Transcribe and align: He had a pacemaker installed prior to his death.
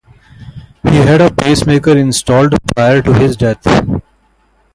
He 0.81 0.95
had 0.95 1.21
a 1.21 1.29
pacemaker 1.29 1.91
installed 1.95 2.55
prior 2.75 3.03
to 3.03 3.13
his 3.13 3.37
death. 3.37 3.63